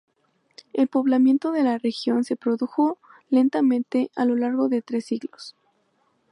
El 0.73 0.87
Poblamiento 0.87 1.51
de 1.51 1.61
la 1.61 1.77
región 1.77 2.23
se 2.23 2.35
produjo 2.35 2.97
lentamente, 3.29 4.09
a 4.15 4.25
lo 4.25 4.35
largo 4.35 4.67
de 4.67 4.81
tres 4.81 5.05
siglos. 5.05 5.55